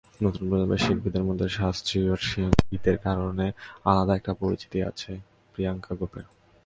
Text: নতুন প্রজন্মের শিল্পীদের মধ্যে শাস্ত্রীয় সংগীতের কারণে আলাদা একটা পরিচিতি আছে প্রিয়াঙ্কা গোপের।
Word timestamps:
নতুন 0.23 0.43
প্রজন্মের 0.49 0.81
শিল্পীদের 0.85 1.23
মধ্যে 1.23 1.47
শাস্ত্রীয় 1.57 2.13
সংগীতের 2.29 2.97
কারণে 2.97 3.47
আলাদা 3.85 4.13
একটা 4.15 4.33
পরিচিতি 4.33 4.79
আছে 4.89 5.11
প্রিয়াঙ্কা 5.53 5.93
গোপের। 5.99 6.25